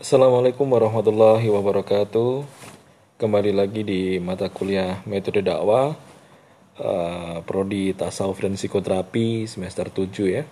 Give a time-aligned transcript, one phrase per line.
[0.00, 2.48] Assalamualaikum warahmatullahi wabarakatuh.
[3.20, 5.92] Kembali lagi di mata kuliah metode dakwah
[6.80, 10.48] uh, prodi tasawuf dan psikoterapi semester 7 ya.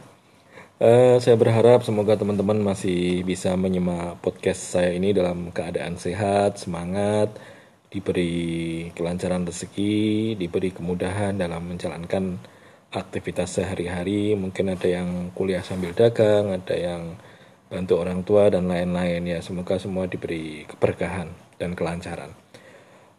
[0.77, 7.33] Uh, saya berharap semoga teman-teman masih bisa menyimak podcast saya ini dalam keadaan sehat, semangat,
[7.89, 12.37] diberi kelancaran rezeki, diberi kemudahan dalam menjalankan
[12.93, 14.37] aktivitas sehari-hari.
[14.37, 17.17] Mungkin ada yang kuliah sambil dagang, ada yang
[17.71, 19.39] bantu orang tua dan lain-lain ya.
[19.39, 22.35] Semoga semua diberi keberkahan dan kelancaran.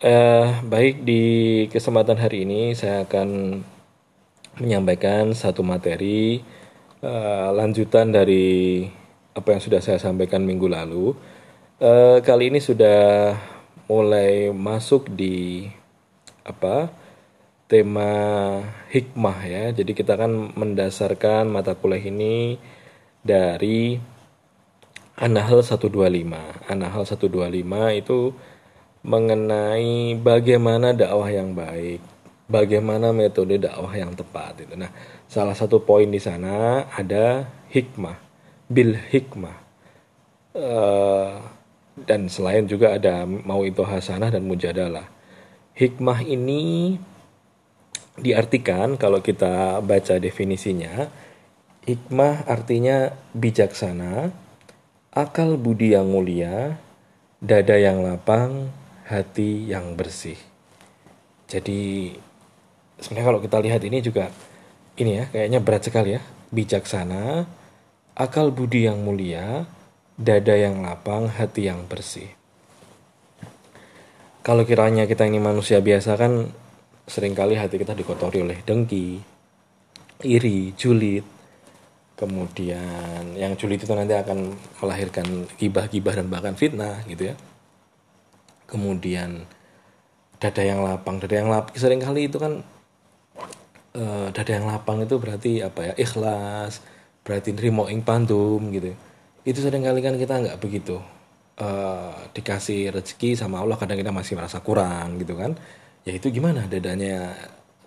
[0.01, 1.23] Uh, baik di
[1.71, 3.61] kesempatan hari ini saya akan
[4.59, 6.43] menyampaikan satu materi
[6.99, 8.83] uh, lanjutan dari
[9.31, 11.15] apa yang sudah saya sampaikan minggu lalu.
[11.79, 13.39] Uh, kali ini sudah
[13.87, 15.69] mulai masuk di
[16.43, 16.91] apa
[17.71, 18.11] tema
[18.91, 19.65] hikmah ya.
[19.71, 22.59] Jadi kita akan mendasarkan mata kuliah ini
[23.23, 23.95] dari
[25.21, 26.65] Anahal 125.
[26.65, 28.33] Anahal 125 itu
[29.05, 32.01] mengenai bagaimana dakwah yang baik,
[32.49, 34.73] bagaimana metode dakwah yang tepat itu.
[34.73, 34.89] Nah,
[35.29, 38.17] salah satu poin di sana ada hikmah,
[38.65, 39.57] bil hikmah.
[40.57, 41.37] Uh,
[42.01, 45.05] dan selain juga ada mau itu hasanah dan mujadalah.
[45.77, 46.97] Hikmah ini
[48.17, 51.13] diartikan kalau kita baca definisinya,
[51.85, 54.33] hikmah artinya bijaksana,
[55.11, 56.79] akal budi yang mulia,
[57.43, 58.71] dada yang lapang,
[59.11, 60.39] hati yang bersih.
[61.51, 62.15] Jadi
[62.95, 64.31] sebenarnya kalau kita lihat ini juga
[64.95, 66.21] ini ya kayaknya berat sekali ya.
[66.51, 67.47] Bijaksana,
[68.15, 69.67] akal budi yang mulia,
[70.15, 72.27] dada yang lapang, hati yang bersih.
[74.41, 76.49] Kalau kiranya kita ini manusia biasa kan
[77.05, 79.19] sering kali hati kita dikotori oleh dengki,
[80.23, 81.23] iri, julid,
[82.21, 87.35] kemudian yang julid itu nanti akan melahirkan gibah-gibah dan bahkan fitnah gitu ya.
[88.69, 89.49] Kemudian
[90.37, 91.17] dada yang lapang.
[91.17, 92.61] Dada yang lapang sering kali itu kan
[93.97, 95.93] uh, dada yang lapang itu berarti apa ya?
[95.97, 96.85] Ikhlas
[97.25, 98.93] berarti nerimo ing pandum gitu
[99.41, 101.01] itu sering kali kan kita nggak begitu
[101.57, 103.77] uh, dikasih rezeki sama Allah.
[103.77, 105.57] Kadang kita masih merasa kurang gitu kan.
[106.05, 107.33] Ya itu gimana dadanya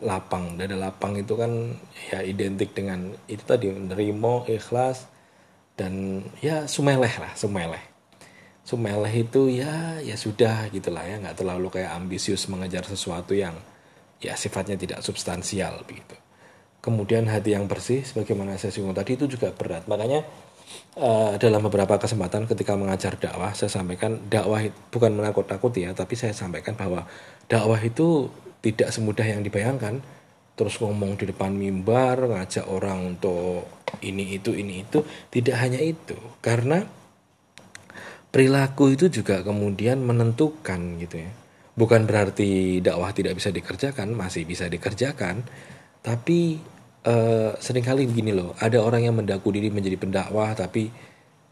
[0.03, 1.77] lapang dada lapang itu kan
[2.10, 5.06] ya identik dengan itu tadi nerimo ikhlas
[5.78, 7.94] dan ya sumeleh lah sumeleh
[8.65, 13.53] Sumeleh itu ya ya sudah gitulah ya nggak terlalu kayak ambisius mengejar sesuatu yang
[14.25, 16.16] ya sifatnya tidak substansial begitu.
[16.81, 19.84] Kemudian hati yang bersih sebagaimana saya singgung tadi itu juga berat.
[19.84, 20.25] Makanya
[20.97, 26.33] uh, dalam beberapa kesempatan ketika mengajar dakwah saya sampaikan dakwah bukan menakut-nakuti ya, tapi saya
[26.33, 27.04] sampaikan bahwa
[27.44, 28.33] dakwah itu
[28.64, 30.00] tidak semudah yang dibayangkan.
[30.56, 33.69] Terus ngomong di depan mimbar, ngajak orang untuk
[34.00, 36.16] ini itu ini itu, tidak hanya itu.
[36.41, 36.80] Karena
[38.32, 41.30] perilaku itu juga kemudian menentukan gitu ya.
[41.74, 45.42] Bukan berarti dakwah tidak bisa dikerjakan, masih bisa dikerjakan,
[46.06, 46.62] tapi
[47.03, 50.94] uh, sering kali begini loh, ada orang yang mendaku diri menjadi pendakwah tapi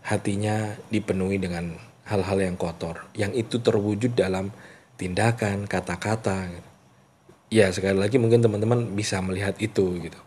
[0.06, 1.74] hatinya dipenuhi dengan
[2.06, 4.54] hal-hal yang kotor, yang itu terwujud dalam
[4.94, 6.71] tindakan, kata-kata.
[7.52, 10.20] Ya sekali lagi mungkin teman-teman bisa melihat itu gitu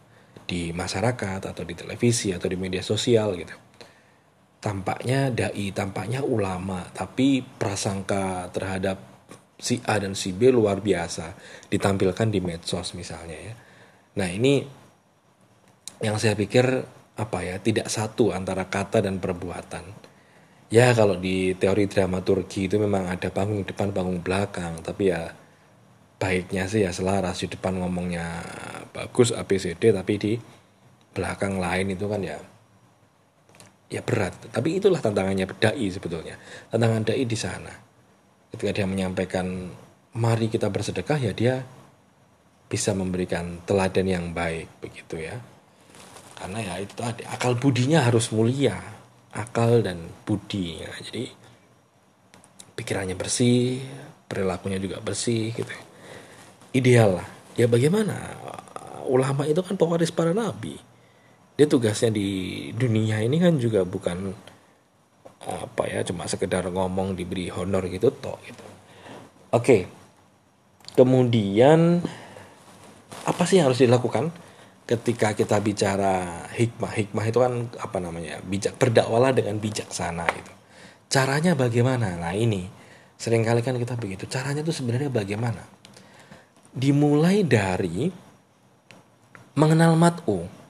[0.46, 3.66] di masyarakat atau di televisi atau di media sosial gitu
[4.66, 8.98] tampaknya dai, tampaknya ulama, tapi prasangka terhadap
[9.62, 11.38] si A dan si B luar biasa
[11.70, 13.54] ditampilkan di medsos misalnya ya.
[14.18, 14.66] Nah, ini
[16.02, 16.66] yang saya pikir
[17.14, 19.86] apa ya, tidak satu antara kata dan perbuatan.
[20.74, 25.30] Ya, kalau di teori dramaturgi itu memang ada panggung depan, panggung belakang, tapi ya
[26.16, 28.44] baiknya sih ya selaras di depan ngomongnya
[28.96, 30.34] bagus ABCD tapi di
[31.16, 32.40] belakang lain itu kan ya
[33.90, 34.34] ya berat.
[34.50, 36.36] Tapi itulah tantangannya dai sebetulnya.
[36.74, 37.74] Tantangan dai di sana.
[38.52, 39.72] Ketika dia menyampaikan
[40.16, 41.56] mari kita bersedekah ya dia
[42.66, 45.38] bisa memberikan teladan yang baik begitu ya.
[46.36, 48.76] Karena ya itu tadi akal budinya harus mulia,
[49.32, 50.84] akal dan budi.
[50.84, 50.92] Ya.
[51.00, 51.24] Jadi
[52.76, 53.80] pikirannya bersih,
[54.28, 55.72] perilakunya juga bersih gitu.
[56.76, 57.28] Ideal lah.
[57.56, 58.36] Ya bagaimana?
[59.08, 60.76] Ulama itu kan pewaris para nabi.
[61.56, 62.28] Dia tugasnya di
[62.76, 64.36] dunia ini kan juga bukan
[65.46, 68.66] apa ya cuma sekedar ngomong diberi honor gitu toh gitu.
[69.56, 69.88] Oke.
[71.00, 72.04] Kemudian
[73.24, 74.36] apa sih yang harus dilakukan
[74.84, 76.92] ketika kita bicara hikmah?
[76.92, 80.52] Hikmah itu kan apa namanya bijak berdakwalah dengan bijaksana itu
[81.08, 82.20] caranya bagaimana?
[82.20, 82.68] Nah ini.
[83.16, 84.28] Seringkali kan kita begitu.
[84.28, 85.64] Caranya itu sebenarnya bagaimana
[86.76, 88.12] dimulai dari
[89.56, 90.66] mengenal mat'u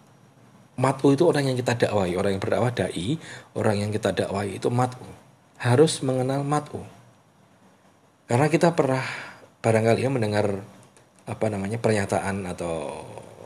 [0.75, 3.15] Mat'u itu orang yang kita dakwai, orang yang berdakwah dai,
[3.55, 5.07] orang yang kita dakwai itu mat'u.
[5.55, 6.83] harus mengenal mat'u.
[8.27, 8.99] Karena kita pernah
[9.63, 10.51] barangkali ya mendengar
[11.23, 12.91] apa namanya pernyataan atau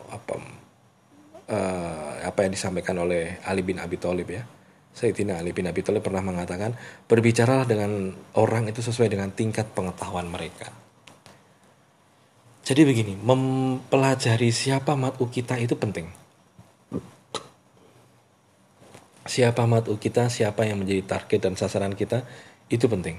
[0.10, 0.34] apa
[1.54, 4.42] uh, apa yang disampaikan oleh Ali bin Abi Thalib ya.
[4.90, 6.74] Sayyidina Ali bin Abi Thalib pernah mengatakan,
[7.06, 8.10] berbicaralah dengan
[8.42, 10.74] orang itu sesuai dengan tingkat pengetahuan mereka.
[12.70, 16.06] Jadi begini, mempelajari siapa mat'u kita itu penting.
[19.26, 22.30] Siapa mat'u kita, siapa yang menjadi target dan sasaran kita,
[22.70, 23.18] itu penting.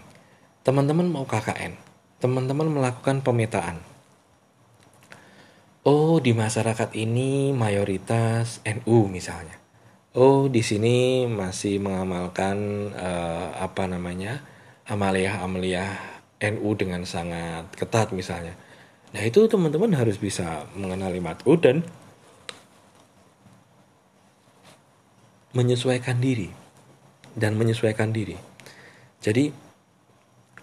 [0.62, 1.74] Teman-teman mau KKN,
[2.22, 3.82] teman-teman melakukan pemetaan.
[5.82, 9.58] Oh, di masyarakat ini mayoritas NU misalnya.
[10.14, 12.54] Oh, di sini masih mengamalkan
[12.94, 14.46] uh, apa namanya?
[14.86, 15.98] amaliah-amaliah
[16.54, 18.58] NU dengan sangat ketat misalnya
[19.10, 21.82] Nah itu teman-teman harus bisa mengenali mat'u dan
[25.50, 26.46] menyesuaikan diri
[27.34, 28.38] dan menyesuaikan diri.
[29.18, 29.50] Jadi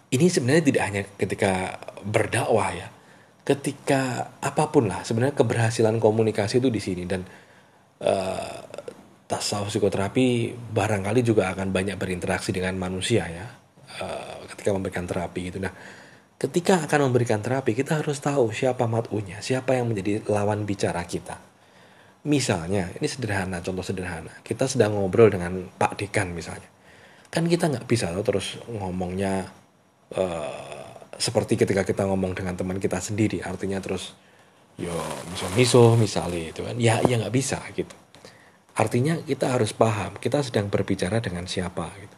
[0.07, 1.75] ini sebenarnya tidak hanya ketika
[2.07, 2.87] berdakwah ya,
[3.43, 7.27] ketika apa pun lah sebenarnya keberhasilan komunikasi itu di sini dan
[7.99, 8.59] uh,
[9.27, 13.45] tasawuf psikoterapi barangkali juga akan banyak berinteraksi dengan manusia ya
[13.99, 15.59] uh, ketika memberikan terapi itu.
[15.59, 15.71] Nah
[16.37, 21.41] ketika akan memberikan terapi kita harus tahu siapa mat'unya, siapa yang menjadi lawan bicara kita.
[22.27, 24.33] Misalnya, ini sederhana, contoh sederhana.
[24.43, 26.67] Kita sedang ngobrol dengan Pak Dekan misalnya.
[27.31, 29.47] Kan kita nggak bisa loh terus ngomongnya
[30.13, 33.39] uh, seperti ketika kita ngomong dengan teman kita sendiri.
[33.41, 34.11] Artinya terus,
[34.75, 34.93] yo
[35.31, 36.75] miso-miso misalnya itu kan.
[36.75, 37.95] Ya, ya nggak bisa gitu.
[38.77, 42.16] Artinya kita harus paham, kita sedang berbicara dengan siapa gitu.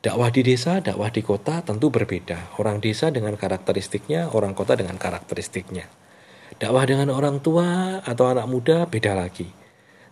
[0.00, 2.56] Dakwah di desa, dakwah di kota tentu berbeda.
[2.56, 5.84] Orang desa dengan karakteristiknya, orang kota dengan karakteristiknya.
[6.56, 9.44] Dakwah dengan orang tua atau anak muda beda lagi.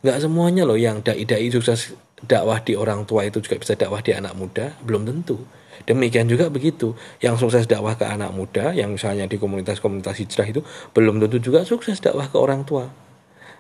[0.05, 4.12] Nggak semuanya loh yang dai-dai sukses dakwah di orang tua itu juga bisa dakwah di
[4.12, 5.40] anak muda, belum tentu.
[5.88, 6.93] Demikian juga begitu,
[7.25, 10.61] yang sukses dakwah ke anak muda, yang misalnya di komunitas-komunitas hijrah itu,
[10.93, 12.93] belum tentu juga sukses dakwah ke orang tua.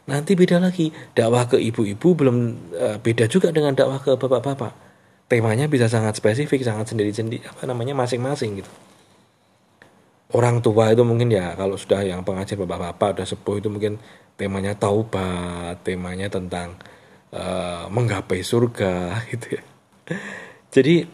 [0.04, 2.36] Nanti beda lagi, dakwah ke ibu-ibu belum
[2.76, 4.87] uh, beda juga dengan dakwah ke bapak-bapak
[5.28, 8.72] temanya bisa sangat spesifik sangat sendiri-sendiri apa namanya masing-masing gitu.
[10.32, 14.00] Orang tua itu mungkin ya kalau sudah yang pengajar bapak-bapak udah sepuh itu mungkin
[14.40, 16.76] temanya taubat temanya tentang
[17.32, 19.62] uh, menggapai surga gitu ya.
[20.72, 21.04] Jadi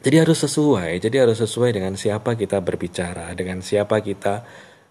[0.00, 4.44] jadi harus sesuai jadi harus sesuai dengan siapa kita berbicara dengan siapa kita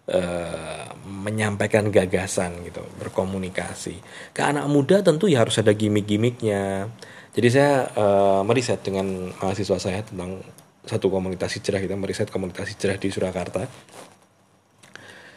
[0.09, 4.01] uh, menyampaikan gagasan gitu berkomunikasi.
[4.33, 6.89] Ke anak muda tentu ya harus ada gimmick-gimmicknya
[7.35, 10.39] jadi saya uh, meriset dengan mahasiswa saya tentang
[10.87, 13.67] satu komunitas hijrah kita meriset komunitas hijrah di Surakarta.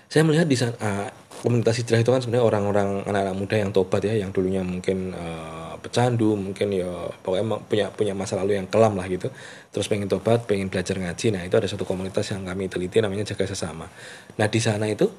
[0.06, 1.10] Saya melihat di sana uh,
[1.42, 5.74] komunitas hijrah itu kan sebenarnya orang-orang anak-anak muda yang tobat ya, yang dulunya mungkin uh,
[5.82, 6.86] pecandu, mungkin ya
[7.18, 9.34] pokoknya punya punya masa lalu yang kelam lah gitu.
[9.74, 11.34] Terus pengen tobat, pengen belajar ngaji.
[11.34, 13.90] Nah, itu ada satu komunitas yang kami teliti namanya jaga sesama.
[14.38, 15.10] Nah, di sana itu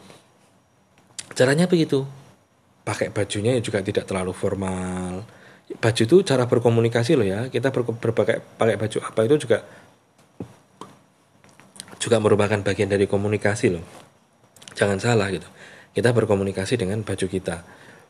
[1.36, 2.08] caranya begitu.
[2.88, 5.39] Pakai bajunya ya juga tidak terlalu formal
[5.78, 7.46] baju itu cara berkomunikasi loh ya.
[7.54, 9.58] Kita ber, berpakai pakai baju apa itu juga
[12.00, 13.86] juga merupakan bagian dari komunikasi loh.
[14.74, 15.46] Jangan salah gitu.
[15.94, 17.62] Kita berkomunikasi dengan baju kita.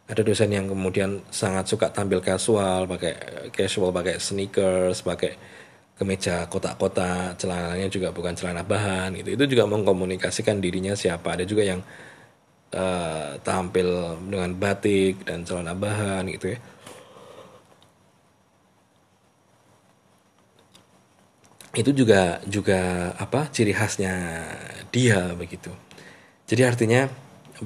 [0.10, 3.14] Ada dosen yang kemudian sangat suka tampil casual pakai
[3.54, 5.38] casual pakai sneakers pakai
[6.00, 9.36] kemeja kotak-kotak celananya juga bukan celana bahan gitu.
[9.36, 11.36] Itu juga mengkomunikasikan dirinya siapa.
[11.36, 11.84] Ada juga yang
[12.74, 16.60] uh, tampil dengan batik dan celana bahan gitu ya
[21.80, 24.44] itu juga juga apa ciri khasnya
[24.92, 25.72] dia begitu.
[26.44, 27.08] Jadi artinya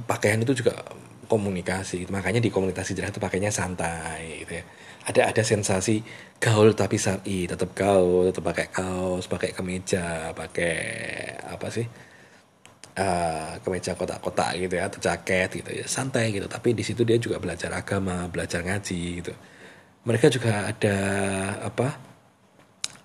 [0.05, 0.77] pakaian itu juga
[1.25, 2.05] komunikasi.
[2.13, 4.63] Makanya di komunikasi hijrah itu pakainya santai gitu ya.
[5.09, 6.05] Ada ada sensasi
[6.37, 7.49] gaul tapi syari.
[7.49, 10.77] Tetap gaul tetap pakai kaos pakai kemeja pakai
[11.49, 11.85] apa sih
[13.01, 15.85] uh, kemeja kotak-kotak gitu ya atau jaket gitu ya.
[15.89, 16.45] Santai gitu.
[16.45, 19.33] Tapi di situ dia juga belajar agama belajar ngaji gitu.
[20.05, 20.97] Mereka juga ada
[21.65, 22.12] apa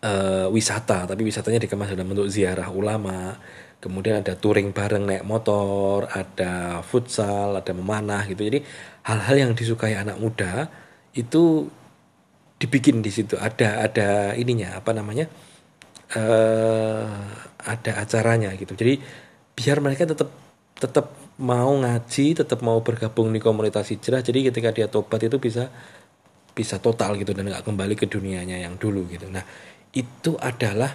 [0.05, 3.37] uh, wisata tapi wisatanya dikemas dalam bentuk ziarah ulama.
[3.79, 8.43] Kemudian ada touring bareng naik motor ada futsal ada memanah gitu.
[8.43, 8.67] Jadi
[9.07, 10.67] hal-hal yang disukai anak muda
[11.15, 11.71] itu
[12.59, 13.39] dibikin di situ.
[13.39, 15.31] Ada ada ininya apa namanya
[16.19, 17.07] uh,
[17.63, 18.75] ada acaranya gitu.
[18.75, 18.99] Jadi
[19.55, 20.31] biar mereka tetap
[20.79, 25.71] tetap mau ngaji tetap mau bergabung di komunitas hijrah jadi ketika dia tobat itu bisa
[26.59, 29.31] bisa total gitu dan nggak kembali ke dunianya yang dulu gitu.
[29.31, 29.47] Nah
[29.95, 30.91] itu adalah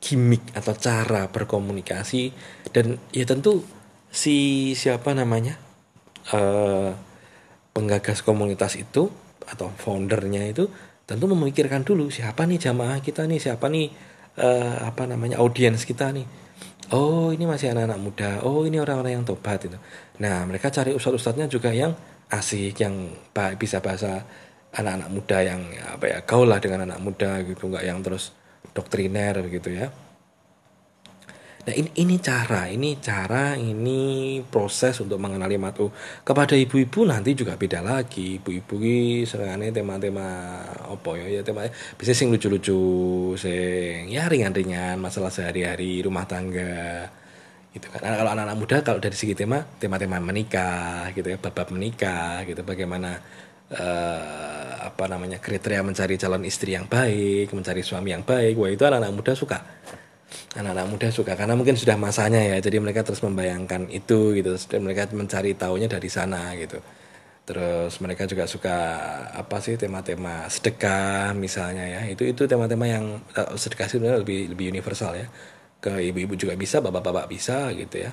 [0.00, 2.32] gimmick atau cara berkomunikasi
[2.72, 3.60] dan ya tentu
[4.08, 5.60] si siapa namanya
[6.32, 6.96] uh,
[7.76, 9.12] penggagas komunitas itu
[9.44, 10.64] atau foundernya itu
[11.04, 13.92] tentu memikirkan dulu siapa nih jamaah kita nih siapa nih
[14.40, 16.24] uh, apa namanya audiens kita nih.
[16.94, 18.30] Oh ini masih anak-anak muda.
[18.46, 19.74] Oh ini orang-orang yang tobat itu.
[20.22, 21.90] Nah mereka cari ustadz-ustadznya juga yang
[22.30, 23.10] asik yang
[23.56, 24.26] bisa bahasa
[24.76, 28.34] anak-anak muda yang apa ya gaul lah dengan anak muda gitu nggak yang terus
[28.74, 29.88] doktriner begitu ya
[31.66, 35.90] Nah ini, ini cara, ini cara, ini proses untuk mengenali matu.
[36.22, 38.38] Kepada ibu-ibu nanti juga beda lagi.
[38.38, 41.66] Ibu-ibu ini serangannya tema-tema apa ya, ya tema
[41.98, 47.10] bisa sing lucu-lucu, sing ya ringan-ringan, masalah sehari-hari, rumah tangga,
[47.76, 48.00] gitu kan.
[48.00, 52.64] Nah, kalau anak-anak muda kalau dari segi tema, tema-tema menikah, gitu ya, bab-bab menikah, gitu,
[52.64, 53.20] bagaimana
[53.76, 58.82] uh, apa namanya kriteria mencari calon istri yang baik, mencari suami yang baik, wah itu
[58.88, 59.58] anak-anak muda suka.
[60.56, 62.56] Anak-anak muda suka karena mungkin sudah masanya ya.
[62.64, 64.56] Jadi mereka terus membayangkan itu gitu.
[64.72, 66.80] Dan mereka mencari taunya dari sana gitu.
[67.46, 68.76] Terus mereka juga suka
[69.36, 72.00] apa sih tema-tema sedekah misalnya ya.
[72.08, 75.28] Itu itu tema-tema yang uh, sedekah sebenarnya lebih lebih universal ya
[75.86, 78.10] ke ibu-ibu juga bisa bapak-bapak bisa gitu ya.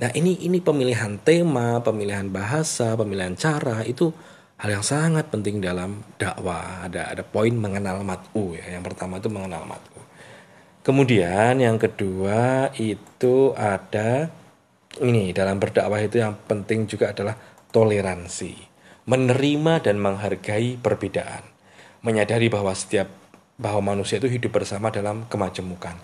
[0.00, 4.08] Nah ini ini pemilihan tema pemilihan bahasa pemilihan cara itu
[4.56, 6.88] hal yang sangat penting dalam dakwah.
[6.88, 8.72] Ada ada poin mengenal mat'u ya.
[8.72, 10.00] Yang pertama itu mengenal mat'u.
[10.80, 14.32] Kemudian yang kedua itu ada
[15.04, 17.36] ini dalam berdakwah itu yang penting juga adalah
[17.72, 18.52] toleransi,
[19.08, 21.44] menerima dan menghargai perbedaan,
[22.04, 23.08] menyadari bahwa setiap
[23.56, 25.96] bahwa manusia itu hidup bersama dalam kemajemukan.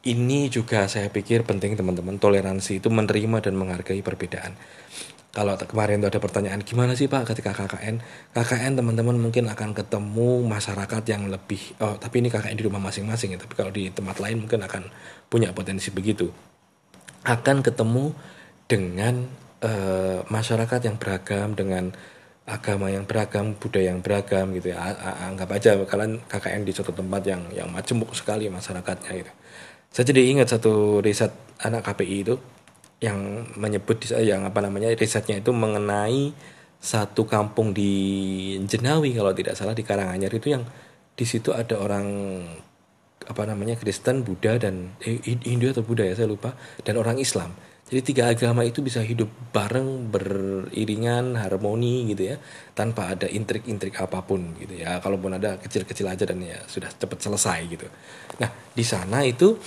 [0.00, 4.56] Ini juga saya pikir penting teman-teman, toleransi itu menerima dan menghargai perbedaan.
[5.30, 8.02] Kalau kemarin itu ada pertanyaan gimana sih Pak ketika KKN
[8.34, 13.36] KKN teman-teman mungkin akan ketemu masyarakat yang lebih oh tapi ini KKN di rumah masing-masing
[13.36, 13.38] ya.
[13.38, 14.88] Tapi kalau di tempat lain mungkin akan
[15.28, 16.32] punya potensi begitu.
[17.22, 18.16] Akan ketemu
[18.66, 19.28] dengan
[19.62, 21.92] uh, masyarakat yang beragam dengan
[22.48, 24.96] agama yang beragam budaya yang beragam gitu ya.
[25.28, 29.32] Anggap aja kalian KKN di suatu tempat yang yang majemuk sekali masyarakatnya gitu
[29.90, 32.34] saya jadi ingat satu riset anak KPI itu
[33.02, 36.30] yang menyebut yang apa namanya risetnya itu mengenai
[36.80, 37.92] satu kampung di
[38.64, 40.64] Jenawi kalau tidak salah di Karanganyar itu yang
[41.12, 42.06] di situ ada orang
[43.28, 47.52] apa namanya Kristen, Buddha dan eh, Hindu atau Buddha ya saya lupa dan orang Islam.
[47.90, 52.36] Jadi tiga agama itu bisa hidup bareng beriringan harmoni gitu ya
[52.70, 55.02] tanpa ada intrik-intrik apa pun gitu ya.
[55.02, 57.86] Kalaupun ada kecil-kecil aja dan ya sudah cepat selesai gitu.
[58.38, 59.58] Nah di sana itu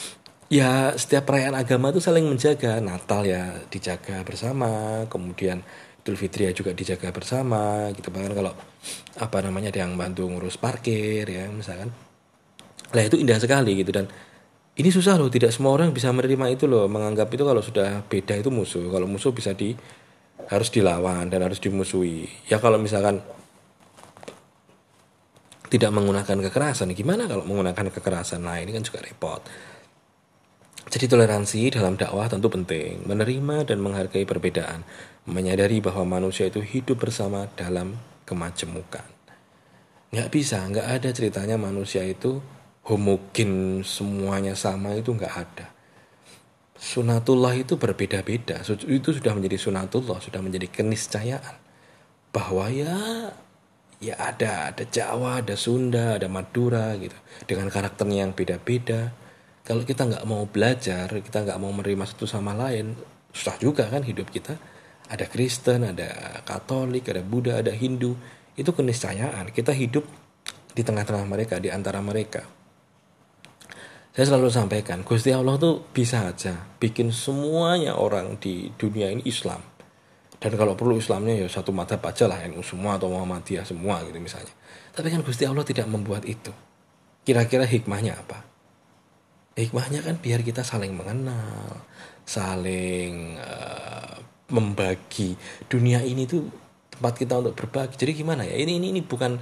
[0.48, 5.60] ya setiap perayaan agama itu saling menjaga Natal ya dijaga bersama kemudian
[6.04, 8.52] Idul Fitri ya juga dijaga bersama gitu bahkan kalau
[9.18, 11.96] apa namanya ada yang bantu ngurus parkir ya misalkan
[12.94, 14.06] lah itu indah sekali gitu dan
[14.74, 16.90] ini susah loh tidak semua orang bisa menerima itu loh.
[16.90, 18.90] Menganggap itu kalau sudah beda itu musuh.
[18.90, 19.78] Kalau musuh bisa di
[20.50, 22.26] harus dilawan dan harus dimusuhi.
[22.50, 23.22] Ya kalau misalkan
[25.70, 29.42] tidak menggunakan kekerasan gimana kalau menggunakan kekerasan nah ini kan juga repot.
[30.94, 34.86] Jadi toleransi dalam dakwah tentu penting, menerima dan menghargai perbedaan,
[35.26, 37.98] menyadari bahwa manusia itu hidup bersama dalam
[38.30, 39.08] kemajemukan.
[40.14, 42.38] Nggak bisa, nggak ada ceritanya manusia itu
[42.84, 45.68] homogen semuanya sama itu nggak ada.
[46.76, 51.56] Sunatullah itu berbeda-beda, itu sudah menjadi sunatullah, sudah menjadi keniscayaan.
[52.36, 53.32] Bahwa ya
[54.04, 57.16] ya ada ada Jawa, ada Sunda, ada Madura gitu.
[57.48, 59.16] Dengan karakternya yang beda-beda.
[59.64, 63.00] Kalau kita nggak mau belajar kita nggak mau menerima satu sama lain
[63.32, 64.60] susah juga kan hidup kita.
[65.08, 68.20] Ada Kristen ada Katolik ada Buddha ada Hindu.
[68.60, 69.56] Itu keniscayaan.
[69.56, 70.04] Kita hidup
[70.76, 72.44] di tengah-tengah mereka di antara mereka
[74.14, 79.58] saya selalu sampaikan Gusti Allah tuh bisa aja bikin semuanya orang di dunia ini Islam.
[80.38, 84.20] Dan kalau perlu Islamnya ya satu mata aja lah NU semua atau Muhammadiyah semua gitu
[84.22, 84.54] misalnya.
[84.94, 86.54] Tapi kan Gusti Allah tidak membuat itu.
[87.26, 88.46] Kira-kira hikmahnya apa?
[89.58, 91.82] Hikmahnya kan biar kita saling mengenal
[92.22, 94.20] saling uh,
[94.54, 95.34] membagi.
[95.66, 96.46] Dunia ini tuh
[96.94, 97.98] tempat kita untuk berbagi.
[97.98, 98.54] Jadi gimana ya?
[98.62, 99.42] Ini ini ini bukan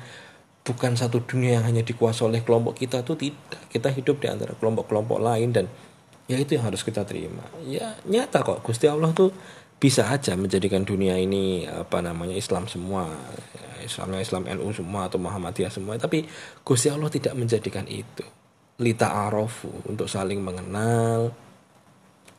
[0.62, 3.65] bukan satu dunia yang hanya dikuasai oleh kelompok kita tuh tidak.
[3.70, 5.65] Kita hidup di antara kelompok-kelompok lain dan
[6.30, 7.44] ya itu yang harus kita terima.
[7.65, 9.34] Ya nyata kok Gusti Allah tuh
[9.82, 13.10] bisa aja menjadikan dunia ini apa namanya Islam semua
[13.82, 15.98] Islamnya Islam NU semua atau Muhammadiyah semua.
[15.98, 16.30] Tapi
[16.62, 18.24] Gusti Allah tidak menjadikan itu.
[18.82, 21.34] Lita arofu untuk saling mengenal,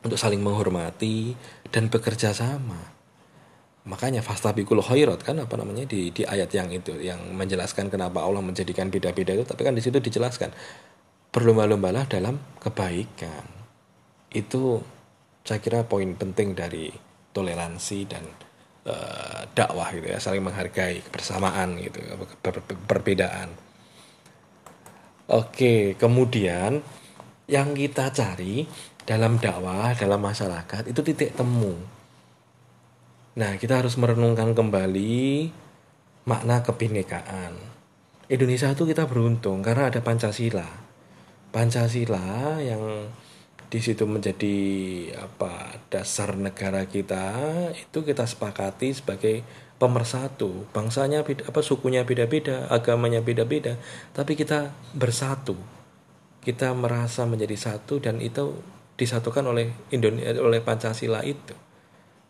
[0.03, 1.35] untuk saling menghormati
[1.71, 2.92] dan bekerja sama.
[3.83, 8.39] Makanya fastabikul khairat kan apa namanya di di ayat yang itu yang menjelaskan kenapa Allah
[8.39, 10.55] menjadikan beda-beda itu tapi kan di situ dijelaskan
[11.33, 13.43] berlomba-lombalah dalam kebaikan.
[14.31, 14.79] Itu
[15.43, 16.87] saya kira poin penting dari
[17.35, 18.23] toleransi dan
[18.87, 21.99] uh, dakwah gitu ya, saling menghargai kebersamaan gitu,
[22.87, 23.51] perbedaan.
[25.27, 26.79] Oke, kemudian
[27.49, 28.63] yang kita cari
[29.03, 31.75] dalam dakwah, dalam masyarakat itu titik temu.
[33.33, 35.49] Nah, kita harus merenungkan kembali
[36.29, 37.57] makna kebinekaan.
[38.29, 40.69] Indonesia itu kita beruntung karena ada Pancasila.
[41.49, 43.09] Pancasila yang
[43.73, 44.57] di situ menjadi
[45.17, 47.33] apa dasar negara kita
[47.73, 49.41] itu kita sepakati sebagai
[49.81, 53.81] pemersatu bangsanya beda, apa sukunya beda-beda agamanya beda-beda
[54.13, 55.57] tapi kita bersatu
[56.45, 58.61] kita merasa menjadi satu dan itu
[58.93, 61.57] disatukan oleh Indonesia oleh Pancasila itu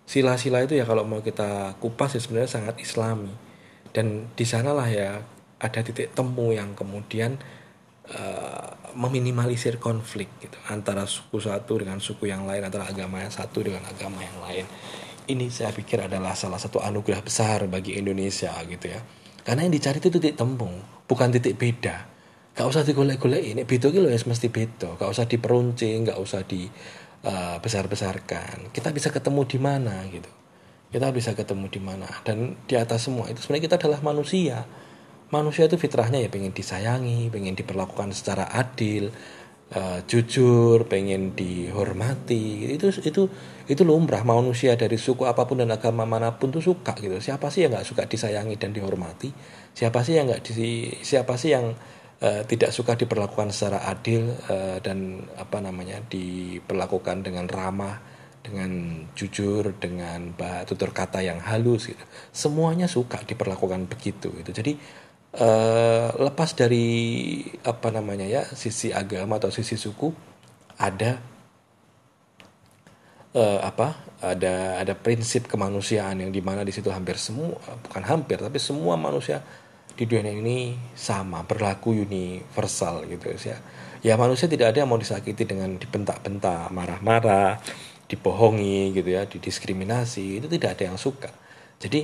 [0.03, 3.31] sila-sila itu ya kalau mau kita kupas ya sebenarnya sangat islami.
[3.93, 5.22] Dan di sanalah ya
[5.62, 7.39] ada titik temu yang kemudian
[8.10, 13.63] uh, meminimalisir konflik gitu antara suku satu dengan suku yang lain antara agama yang satu
[13.63, 14.65] dengan agama yang lain.
[15.24, 19.00] Ini saya pikir adalah salah satu anugerah besar bagi Indonesia gitu ya.
[19.43, 20.72] Karena yang dicari itu titik temu
[21.07, 22.12] bukan titik beda.
[22.53, 25.00] Gak usah digolek-golek ini beda gitu ya mesti beda.
[25.00, 26.67] Gak usah diperuncing gak usah di
[27.24, 30.32] uh, besar-besarkan kita bisa ketemu di mana gitu
[30.94, 34.68] kita bisa ketemu di mana dan di atas semua itu sebenarnya kita adalah manusia
[35.34, 39.10] manusia itu fitrahnya ya pengen disayangi, pengen diperlakukan secara adil,
[39.74, 42.70] uh, jujur, pengen dihormati.
[42.77, 43.25] Itu itu
[43.65, 47.18] itu lumrah manusia dari suku apa pun dan agama mana pun tuh suka gitu.
[47.18, 49.34] Siapa sih yang nggak suka disayangi dan dihormati?
[49.74, 51.74] Siapa sih yang nggak di siapa sih yang
[52.24, 58.72] uh, tidak suka diperlakukan secara adil uh, dan apa namanya diperlakukan dengan ramah dengan
[59.15, 60.36] jujur, dengan
[60.68, 62.03] tutur kata yang halus gitu.
[62.36, 64.51] Semuanya suka diperlakukan begitu gitu.
[64.51, 64.75] Jadi
[65.39, 70.12] uh, lepas dari apa namanya ya sisi agama atau sisi suku
[70.75, 71.24] ada
[73.34, 78.39] uh, apa ada ada prinsip kemanusiaan yang di mana di situ hampir semua bukan hampir
[78.39, 79.44] tapi semua manusia
[79.93, 83.57] di dunia ini sama berlaku universal gitu ya.
[84.03, 87.61] Ya manusia tidak ada yang mau disakiti dengan dibentak-bentak marah-marah
[88.11, 91.31] dibohongi gitu ya didiskriminasi itu tidak ada yang suka.
[91.79, 92.03] Jadi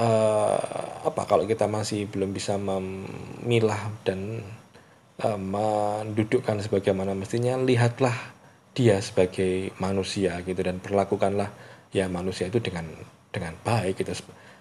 [0.00, 0.58] uh,
[1.04, 4.42] apa kalau kita masih belum bisa memilah dan
[5.22, 8.14] uh, mendudukkan sebagaimana mestinya lihatlah
[8.72, 11.50] dia sebagai manusia gitu dan perlakukanlah
[11.90, 12.86] ya manusia itu dengan
[13.34, 14.14] dengan baik gitu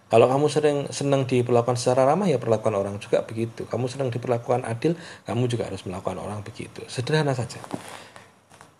[0.07, 4.63] kalau kamu sering senang diperlakukan secara ramah ya perlakukan orang juga begitu kamu senang diperlakukan
[4.63, 4.95] adil
[5.27, 7.59] kamu juga harus melakukan orang begitu sederhana saja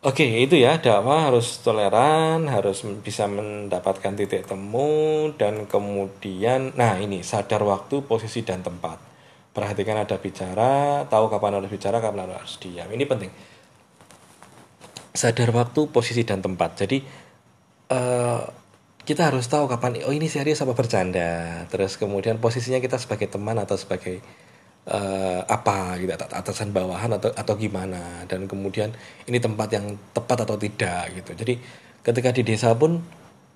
[0.06, 7.26] Oke, itu ya dakwah harus toleran, harus bisa mendapatkan titik temu dan kemudian nah ini
[7.26, 9.02] sadar waktu, posisi dan tempat.
[9.58, 12.86] Perhatikan ada bicara, tahu kapan harus bicara, kapan harus diam.
[12.88, 13.34] Ini penting.
[15.18, 16.78] Sadar waktu, posisi dan tempat.
[16.78, 17.02] Jadi
[17.90, 18.42] uh,
[19.08, 21.64] kita harus tahu kapan oh ini serius apa bercanda.
[21.72, 24.20] Terus kemudian posisinya kita sebagai teman atau sebagai
[24.84, 28.28] uh, apa gitu atasan bawahan atau atau gimana.
[28.28, 28.92] Dan kemudian
[29.32, 31.32] ini tempat yang tepat atau tidak gitu.
[31.40, 31.54] Jadi
[32.04, 33.00] ketika di desa pun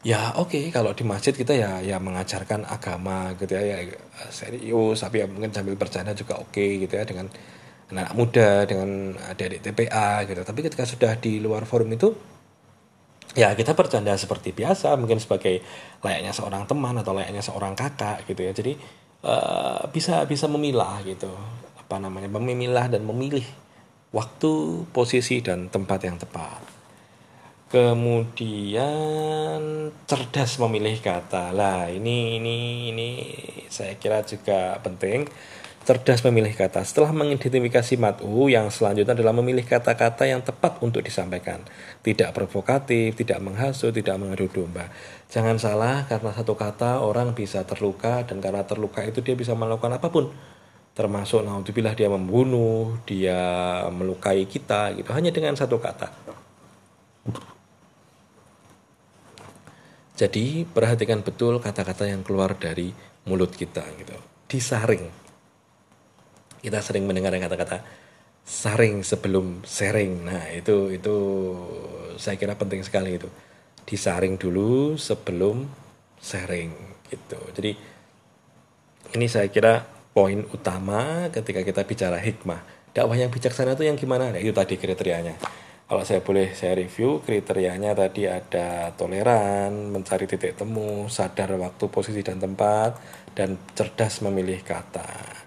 [0.08, 4.00] ya oke okay, kalau di masjid kita ya ya mengajarkan agama gitu ya, ya
[4.32, 5.04] serius.
[5.04, 7.28] Tapi ya mungkin sambil bercanda juga oke okay, gitu ya dengan
[7.92, 10.48] anak muda dengan adik-adik TPA gitu.
[10.48, 12.31] Tapi ketika sudah di luar forum itu
[13.32, 15.63] ya kita bercanda seperti biasa mungkin sebagai
[16.04, 18.52] layaknya seorang teman atau layaknya seorang kakak gitu ya.
[18.52, 18.74] Jadi
[19.24, 21.32] uh, bisa bisa memilah gitu.
[21.80, 22.28] Apa namanya?
[22.28, 23.44] Memilah dan memilih
[24.12, 26.62] waktu posisi dan tempat yang tepat.
[27.72, 29.63] Kemudian
[30.04, 31.56] cerdas memilih kata.
[31.56, 33.10] Lah ini ini ini
[33.72, 35.24] saya kira juga penting
[35.82, 36.86] cerdas memilih kata.
[36.86, 41.65] Setelah mengidentifikasi mat'u, yang selanjutnya adalah memilih kata-kata yang tepat untuk disampaikan.
[42.06, 44.94] Tidak provokatif, tidak menghasut, tidak mengadu domba.
[45.34, 49.98] Jangan salah, karena satu kata orang bisa terluka, dan karena terluka itu dia bisa melakukan
[49.98, 50.30] apa pun.
[50.91, 53.39] Termasuk, naudzubillah dia membunuh, dia
[53.89, 55.10] melukai kita, gitu.
[55.15, 56.12] Hanya dengan satu kata.
[60.20, 62.94] Jadi, perhatikan betul kata-kata yang keluar dari
[63.26, 64.13] mulut kita, gitu.
[64.46, 65.21] Disaring
[66.62, 67.82] kita sering mendengar kata-kata
[68.45, 70.26] saring sebelum sharing.
[70.26, 71.15] Nah, itu itu
[72.17, 73.30] saya kira penting sekali itu.
[73.86, 75.65] Disaring dulu sebelum
[76.21, 76.71] sharing
[77.10, 77.39] gitu.
[77.58, 77.71] Jadi
[79.17, 82.91] ini saya kira poin utama ketika kita bicara hikmah.
[82.91, 84.36] Dakwah yang bijaksana itu yang gimana?
[84.36, 85.39] Nah, itu tadi kriterianya.
[85.91, 92.24] Kalau saya boleh saya review kriterianya tadi ada toleran, mencari titik temu, sadar waktu, posisi
[92.24, 92.95] dan tempat,
[93.36, 95.40] dan cerdas memilih kata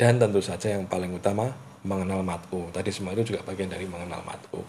[0.00, 1.52] dan tentu saja yang paling utama
[1.84, 2.72] mengenal matku.
[2.72, 4.64] Tadi semua itu juga bagian dari mengenal matku.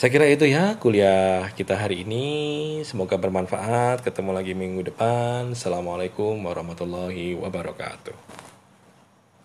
[0.00, 2.80] Saya kira itu ya kuliah kita hari ini.
[2.80, 4.00] Semoga bermanfaat.
[4.00, 5.52] Ketemu lagi minggu depan.
[5.52, 8.51] Assalamualaikum warahmatullahi wabarakatuh.